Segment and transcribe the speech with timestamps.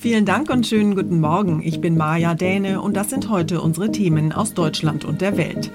[0.00, 1.60] Vielen Dank und schönen guten Morgen.
[1.60, 5.72] Ich bin Maja Däne und das sind heute unsere Themen aus Deutschland und der Welt.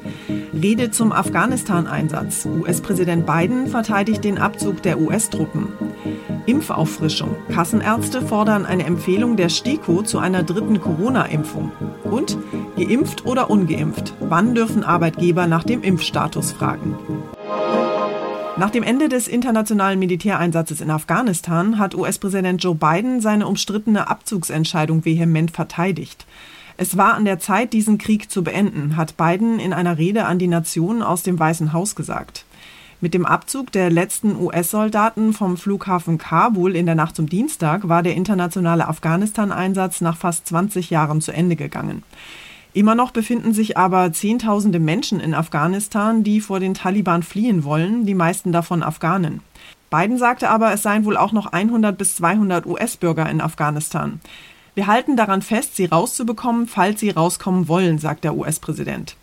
[0.54, 2.46] Rede zum Afghanistan-Einsatz.
[2.46, 5.68] US-Präsident Biden verteidigt den Abzug der US-Truppen.
[6.46, 7.36] Impfauffrischung.
[7.50, 11.74] Kassenärzte fordern eine Empfehlung der STIKO zu einer dritten Corona-Impfung.
[12.06, 12.38] Und
[12.78, 14.14] geimpft oder ungeimpft?
[14.22, 16.96] Wann dürfen Arbeitgeber nach dem Impfstatus fragen?
[18.56, 25.04] Nach dem Ende des internationalen Militäreinsatzes in Afghanistan hat US-Präsident Joe Biden seine umstrittene Abzugsentscheidung
[25.06, 26.28] vehement verteidigt.
[26.78, 30.38] Es war an der Zeit, diesen Krieg zu beenden, hat Biden in einer Rede an
[30.38, 32.46] die Nation aus dem Weißen Haus gesagt.
[33.02, 38.04] Mit dem Abzug der letzten US-Soldaten vom Flughafen Kabul in der Nacht zum Dienstag war
[38.04, 42.04] der internationale Afghanistan-Einsatz nach fast 20 Jahren zu Ende gegangen.
[42.74, 48.06] Immer noch befinden sich aber Zehntausende Menschen in Afghanistan, die vor den Taliban fliehen wollen,
[48.08, 49.42] die meisten davon Afghanen.
[49.92, 54.20] Biden sagte aber, es seien wohl auch noch 100 bis 200 US-Bürger in Afghanistan.
[54.74, 59.18] Wir halten daran fest, sie rauszubekommen, falls sie rauskommen wollen, sagt der US-Präsident.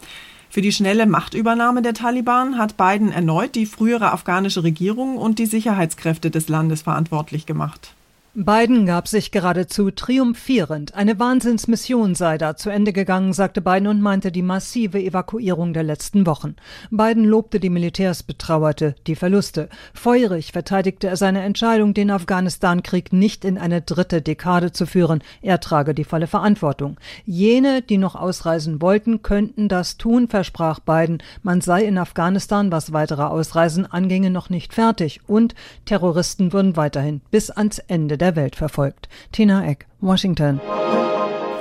[0.49, 5.47] Für die schnelle Machtübernahme der Taliban hat Biden erneut die frühere afghanische Regierung und die
[5.47, 7.94] Sicherheitskräfte des Landes verantwortlich gemacht.
[8.33, 10.95] Biden gab sich geradezu triumphierend.
[10.95, 15.83] Eine Wahnsinnsmission sei da zu Ende gegangen, sagte Biden und meinte die massive Evakuierung der
[15.83, 16.55] letzten Wochen.
[16.93, 19.69] Biden lobte die Militärs, betrauerte die Verluste.
[19.95, 25.25] Feurig verteidigte er seine Entscheidung, den Afghanistan-Krieg nicht in eine dritte Dekade zu führen.
[25.43, 26.99] Er trage die volle Verantwortung.
[27.27, 31.19] Jene, die noch ausreisen wollten, könnten das tun, versprach Biden.
[31.43, 37.23] Man sei in Afghanistan, was weitere Ausreisen anginge, noch nicht fertig und Terroristen würden weiterhin
[37.33, 39.08] bis ans Ende der Welt verfolgt.
[39.32, 40.60] Tina Eck, Washington.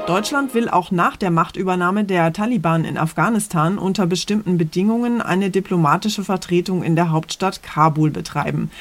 [0.10, 6.24] Deutschland will auch nach der Machtübernahme der Taliban in Afghanistan unter bestimmten Bedingungen eine diplomatische
[6.24, 8.72] Vertretung in der Hauptstadt Kabul betreiben.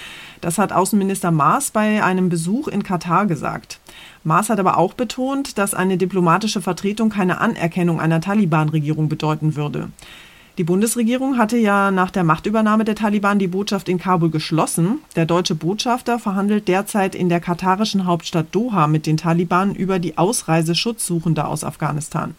[0.40, 3.78] Das hat Außenminister Maas bei einem Besuch in Katar gesagt.
[4.24, 9.90] Maas hat aber auch betont, dass eine diplomatische Vertretung keine Anerkennung einer Taliban-Regierung bedeuten würde.
[10.58, 14.98] Die Bundesregierung hatte ja nach der Machtübernahme der Taliban die Botschaft in Kabul geschlossen.
[15.14, 20.18] Der deutsche Botschafter verhandelt derzeit in der katarischen Hauptstadt Doha mit den Taliban über die
[20.18, 22.34] Ausreise Schutzsuchender aus Afghanistan.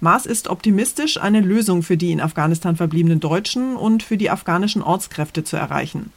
[0.00, 4.82] Maas ist optimistisch, eine Lösung für die in Afghanistan verbliebenen Deutschen und für die afghanischen
[4.82, 6.12] Ortskräfte zu erreichen.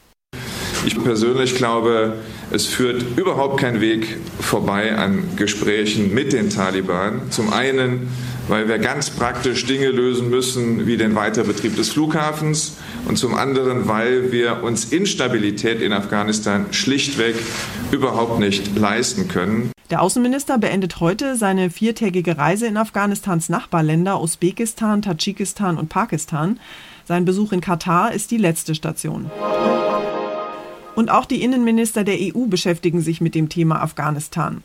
[0.85, 2.17] Ich persönlich glaube,
[2.51, 7.29] es führt überhaupt kein Weg vorbei an Gesprächen mit den Taliban.
[7.29, 8.07] Zum einen
[8.47, 12.77] weil wir ganz praktisch Dinge lösen müssen, wie den Weiterbetrieb des Flughafens.
[13.07, 17.35] und zum anderen, weil wir uns Instabilität in Afghanistan schlichtweg
[17.91, 19.71] überhaupt nicht leisten können.
[19.89, 26.59] Der Außenminister beendet heute seine viertägige Reise in Afghanistans Nachbarländer Usbekistan, Tadschikistan und Pakistan.
[27.05, 29.31] Sein Besuch in Katar ist die letzte Station.
[30.95, 34.63] Und auch die Innenminister der EU beschäftigen sich mit dem Thema Afghanistan.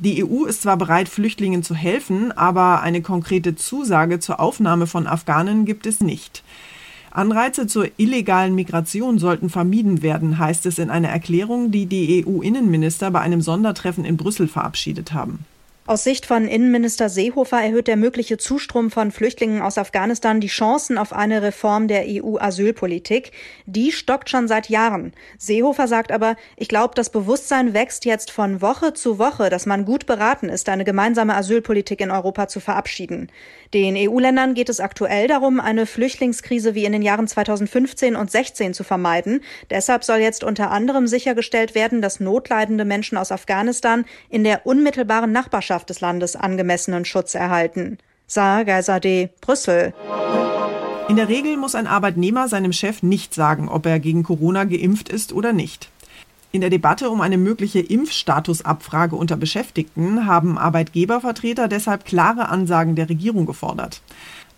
[0.00, 5.06] Die EU ist zwar bereit, Flüchtlingen zu helfen, aber eine konkrete Zusage zur Aufnahme von
[5.06, 6.44] Afghanen gibt es nicht.
[7.10, 13.10] Anreize zur illegalen Migration sollten vermieden werden, heißt es in einer Erklärung, die die EU-Innenminister
[13.10, 15.44] bei einem Sondertreffen in Brüssel verabschiedet haben.
[15.88, 20.98] Aus Sicht von Innenminister Seehofer erhöht der mögliche Zustrom von Flüchtlingen aus Afghanistan die Chancen
[20.98, 23.32] auf eine Reform der EU-Asylpolitik.
[23.64, 25.14] Die stockt schon seit Jahren.
[25.38, 29.86] Seehofer sagt aber, ich glaube, das Bewusstsein wächst jetzt von Woche zu Woche, dass man
[29.86, 33.32] gut beraten ist, eine gemeinsame Asylpolitik in Europa zu verabschieden.
[33.72, 38.74] Den EU-Ländern geht es aktuell darum, eine Flüchtlingskrise wie in den Jahren 2015 und 16
[38.74, 39.40] zu vermeiden.
[39.70, 45.32] Deshalb soll jetzt unter anderem sichergestellt werden, dass notleidende Menschen aus Afghanistan in der unmittelbaren
[45.32, 47.98] Nachbarschaft Bürgerschaft des Landes angemessenen Schutz erhalten.
[48.26, 49.94] Saar Geisade, Brüssel.
[51.08, 55.08] In der Regel muss ein Arbeitnehmer seinem Chef nicht sagen, ob er gegen Corona geimpft
[55.08, 55.88] ist oder nicht.
[56.50, 63.08] In der Debatte um eine mögliche Impfstatusabfrage unter Beschäftigten haben Arbeitgebervertreter deshalb klare Ansagen der
[63.08, 64.02] Regierung gefordert.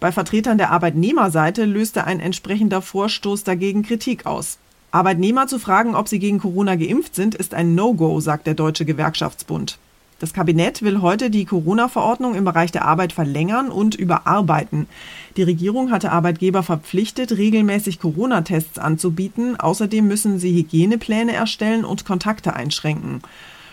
[0.00, 4.58] Bei Vertretern der Arbeitnehmerseite löste ein entsprechender Vorstoß dagegen Kritik aus.
[4.92, 8.84] Arbeitnehmer zu fragen, ob sie gegen Corona geimpft sind, ist ein No-Go, sagt der Deutsche
[8.84, 9.78] Gewerkschaftsbund.
[10.20, 14.86] Das Kabinett will heute die Corona-Verordnung im Bereich der Arbeit verlängern und überarbeiten.
[15.38, 19.58] Die Regierung hatte Arbeitgeber verpflichtet, regelmäßig Corona-Tests anzubieten.
[19.58, 23.22] Außerdem müssen sie Hygienepläne erstellen und Kontakte einschränken.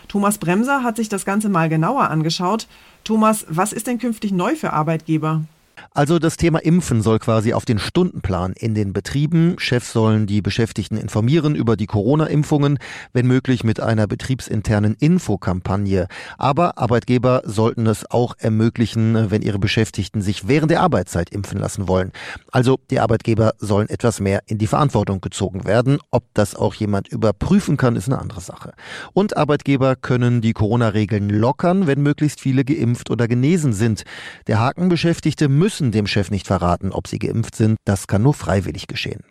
[0.07, 2.67] Thomas Bremser hat sich das Ganze mal genauer angeschaut.
[3.03, 5.41] Thomas, was ist denn künftig neu für Arbeitgeber?
[5.91, 9.55] Also das Thema Impfen soll quasi auf den Stundenplan in den Betrieben.
[9.57, 12.79] Chefs sollen die Beschäftigten informieren über die Corona-Impfungen,
[13.13, 16.07] wenn möglich mit einer betriebsinternen Infokampagne.
[16.37, 21.87] Aber Arbeitgeber sollten es auch ermöglichen, wenn ihre Beschäftigten sich während der Arbeitszeit impfen lassen
[21.87, 22.11] wollen.
[22.51, 25.99] Also die Arbeitgeber sollen etwas mehr in die Verantwortung gezogen werden.
[26.11, 28.73] Ob das auch jemand überprüfen kann, ist eine andere Sache.
[29.13, 34.03] Und Arbeitgeber können die Corona-Regeln lockern, wenn möglichst viele geimpft oder genesen sind.
[34.47, 37.75] Der Haken Beschäftigte müssen müssen dem Chef nicht verraten, ob sie geimpft sind.
[37.83, 39.25] Das kann nur freiwillig geschehen.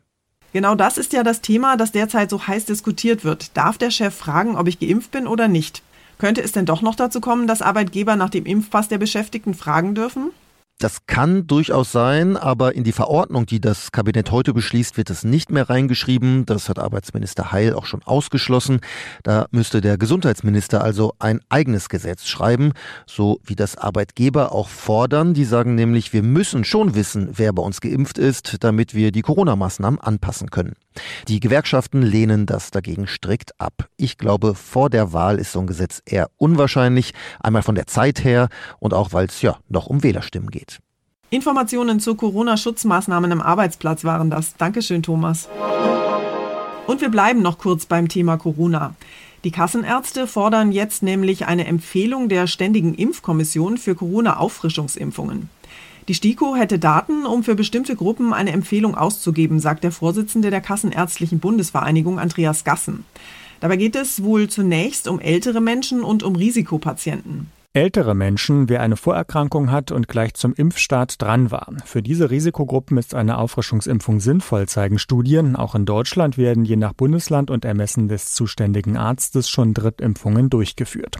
[0.52, 3.56] Genau das ist ja das Thema, das derzeit so heiß diskutiert wird.
[3.56, 5.82] Darf der Chef fragen, ob ich geimpft bin oder nicht?
[6.18, 9.94] Könnte es denn doch noch dazu kommen, dass Arbeitgeber nach dem Impfpass der Beschäftigten fragen
[9.94, 10.30] dürfen?
[10.78, 15.24] Das kann durchaus sein, aber in die Verordnung, die das Kabinett heute beschließt, wird es
[15.24, 16.44] nicht mehr reingeschrieben.
[16.44, 18.80] Das hat Arbeitsminister Heil auch schon ausgeschlossen.
[19.22, 22.72] Da müsste der Gesundheitsminister also ein eigenes Gesetz schreiben,
[23.06, 25.32] so wie das Arbeitgeber auch fordern.
[25.32, 29.22] Die sagen nämlich, wir müssen schon wissen, wer bei uns geimpft ist, damit wir die
[29.22, 30.74] Corona-Maßnahmen anpassen können.
[31.28, 33.88] Die Gewerkschaften lehnen das dagegen strikt ab.
[33.96, 38.24] Ich glaube, vor der Wahl ist so ein Gesetz eher unwahrscheinlich, einmal von der Zeit
[38.24, 38.48] her
[38.78, 40.75] und auch weil es ja noch um Wählerstimmen geht.
[41.30, 44.54] Informationen zu Corona-Schutzmaßnahmen am Arbeitsplatz waren das.
[44.56, 45.48] Dankeschön, Thomas.
[46.86, 48.94] Und wir bleiben noch kurz beim Thema Corona.
[49.42, 55.50] Die Kassenärzte fordern jetzt nämlich eine Empfehlung der Ständigen Impfkommission für Corona-Auffrischungsimpfungen.
[56.06, 60.60] Die STIKO hätte Daten, um für bestimmte Gruppen eine Empfehlung auszugeben, sagt der Vorsitzende der
[60.60, 63.04] Kassenärztlichen Bundesvereinigung Andreas Gassen.
[63.58, 67.50] Dabei geht es wohl zunächst um ältere Menschen und um Risikopatienten.
[67.76, 71.74] Ältere Menschen, wer eine Vorerkrankung hat und gleich zum Impfstart dran war.
[71.84, 75.56] Für diese Risikogruppen ist eine Auffrischungsimpfung sinnvoll, zeigen Studien.
[75.56, 81.18] Auch in Deutschland werden je nach Bundesland und Ermessen des zuständigen Arztes schon Drittimpfungen durchgeführt.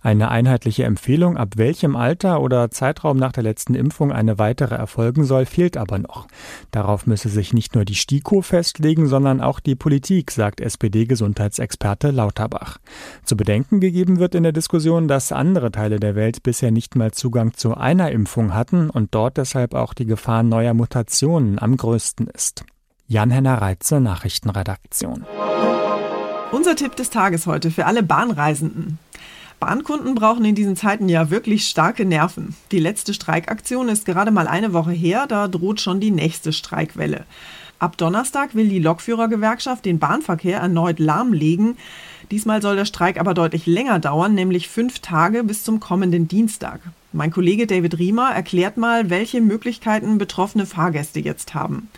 [0.00, 5.24] Eine einheitliche Empfehlung, ab welchem Alter oder Zeitraum nach der letzten Impfung eine weitere erfolgen
[5.24, 6.26] soll, fehlt aber noch.
[6.70, 12.78] Darauf müsse sich nicht nur die STIKO festlegen, sondern auch die Politik, sagt SPD-Gesundheitsexperte Lauterbach.
[13.24, 17.12] Zu bedenken gegeben wird in der Diskussion, dass andere Teile der Welt bisher nicht mal
[17.12, 22.26] Zugang zu einer Impfung hatten und dort deshalb auch die Gefahr neuer Mutationen am größten
[22.28, 22.64] ist.
[23.06, 25.24] Jan-Henner Reitze, Nachrichtenredaktion.
[26.52, 28.98] Unser Tipp des Tages heute für alle Bahnreisenden.
[29.60, 32.54] Bahnkunden brauchen in diesen Zeiten ja wirklich starke Nerven.
[32.70, 37.24] Die letzte Streikaktion ist gerade mal eine Woche her, da droht schon die nächste Streikwelle.
[37.80, 41.76] Ab Donnerstag will die Lokführergewerkschaft den Bahnverkehr erneut lahmlegen.
[42.30, 46.80] Diesmal soll der Streik aber deutlich länger dauern, nämlich fünf Tage bis zum kommenden Dienstag.
[47.12, 51.88] Mein Kollege David Riemer erklärt mal, welche Möglichkeiten betroffene Fahrgäste jetzt haben.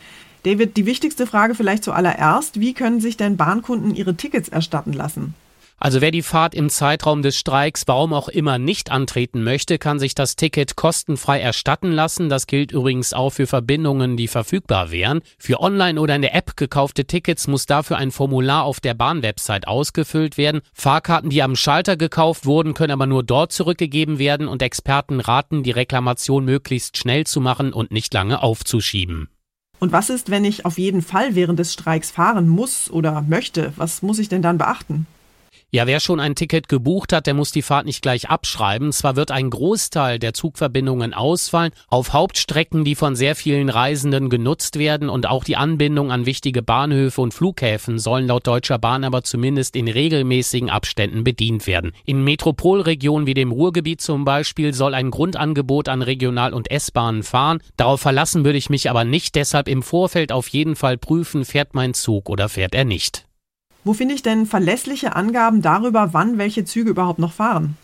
[0.44, 5.34] David, die wichtigste Frage vielleicht zuallererst, wie können sich denn Bahnkunden ihre Tickets erstatten lassen?
[5.82, 9.98] Also wer die Fahrt im Zeitraum des Streiks, warum auch immer, nicht antreten möchte, kann
[9.98, 12.28] sich das Ticket kostenfrei erstatten lassen.
[12.28, 15.22] Das gilt übrigens auch für Verbindungen, die verfügbar wären.
[15.38, 19.66] Für online oder in der App gekaufte Tickets muss dafür ein Formular auf der Bahnwebsite
[19.66, 20.60] ausgefüllt werden.
[20.74, 25.62] Fahrkarten, die am Schalter gekauft wurden, können aber nur dort zurückgegeben werden und Experten raten,
[25.62, 29.30] die Reklamation möglichst schnell zu machen und nicht lange aufzuschieben.
[29.78, 33.72] Und was ist, wenn ich auf jeden Fall während des Streiks fahren muss oder möchte?
[33.76, 35.06] Was muss ich denn dann beachten?
[35.72, 38.90] Ja, wer schon ein Ticket gebucht hat, der muss die Fahrt nicht gleich abschreiben.
[38.90, 44.80] Zwar wird ein Großteil der Zugverbindungen ausfallen, auf Hauptstrecken, die von sehr vielen Reisenden genutzt
[44.80, 49.22] werden und auch die Anbindung an wichtige Bahnhöfe und Flughäfen sollen laut Deutscher Bahn aber
[49.22, 51.92] zumindest in regelmäßigen Abständen bedient werden.
[52.04, 57.60] In Metropolregionen wie dem Ruhrgebiet zum Beispiel soll ein Grundangebot an Regional- und S-Bahnen fahren.
[57.76, 61.74] Darauf verlassen würde ich mich aber nicht, deshalb im Vorfeld auf jeden Fall prüfen, fährt
[61.74, 63.29] mein Zug oder fährt er nicht.
[63.84, 67.76] Wo finde ich denn verlässliche Angaben darüber, wann welche Züge überhaupt noch fahren?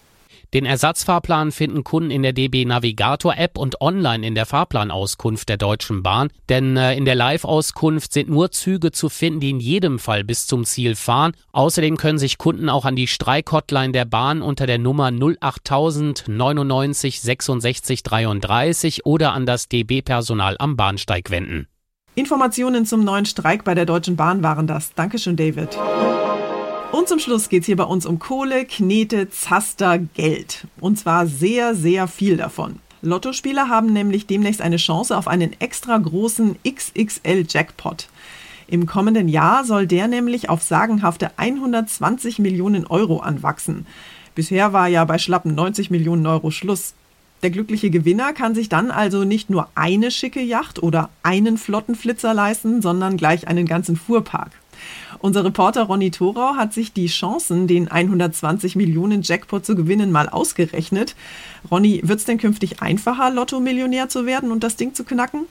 [0.55, 5.57] Den Ersatzfahrplan finden Kunden in der DB Navigator App und online in der Fahrplanauskunft der
[5.57, 9.99] Deutschen Bahn, denn äh, in der Live-Auskunft sind nur Züge zu finden, die in jedem
[9.99, 11.33] Fall bis zum Ziel fahren.
[11.53, 17.21] Außerdem können sich Kunden auch an die Streikhotline der Bahn unter der Nummer 08000 99
[17.21, 21.67] 66 33 oder an das DB-Personal am Bahnsteig wenden.
[22.17, 24.95] Informationen zum neuen Streik bei der Deutschen Bahn waren das.
[24.95, 25.79] Dankeschön, David.
[26.91, 30.67] Und zum Schluss geht es hier bei uns um Kohle, Knete, Zaster, Geld.
[30.81, 32.81] Und zwar sehr, sehr viel davon.
[33.03, 38.09] Lottospieler haben nämlich demnächst eine Chance auf einen extra großen XXL-Jackpot.
[38.67, 43.87] Im kommenden Jahr soll der nämlich auf sagenhafte 120 Millionen Euro anwachsen.
[44.35, 46.95] Bisher war ja bei schlappen 90 Millionen Euro Schluss.
[47.47, 52.35] Der glückliche Gewinner kann sich dann also nicht nur eine schicke Yacht oder einen Flottenflitzer
[52.35, 54.51] leisten, sondern gleich einen ganzen Fuhrpark.
[55.21, 60.29] Unser Reporter Ronny Thorau hat sich die Chancen, den 120 Millionen Jackpot zu gewinnen, mal
[60.29, 61.15] ausgerechnet.
[61.71, 65.43] Ronny, wird es denn künftig einfacher, Lotto-Millionär zu werden und das Ding zu knacken?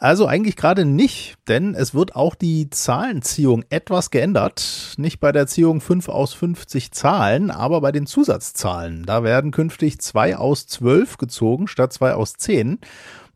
[0.00, 4.94] Also eigentlich gerade nicht, denn es wird auch die Zahlenziehung etwas geändert.
[4.96, 9.04] Nicht bei der Ziehung 5 aus 50 Zahlen, aber bei den Zusatzzahlen.
[9.06, 12.78] Da werden künftig 2 aus 12 gezogen statt 2 aus 10.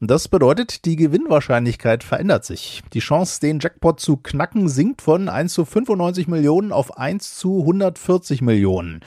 [0.04, 2.82] Das bedeutet, die Gewinnwahrscheinlichkeit verändert sich.
[2.92, 7.60] Die Chance, den Jackpot zu knacken, sinkt von 1 zu 95 Millionen auf 1 zu
[7.60, 8.98] 140 Millionen.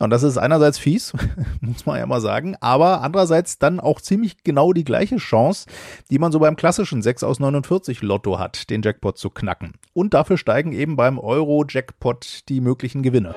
[0.00, 1.12] Und das ist einerseits fies,
[1.60, 5.66] muss man ja mal sagen, aber andererseits dann auch ziemlich genau die gleiche Chance,
[6.10, 9.74] die man so beim klassischen 6 aus 49 Lotto hat, den Jackpot zu knacken.
[9.92, 13.36] Und dafür steigen eben beim Euro-Jackpot die möglichen Gewinne.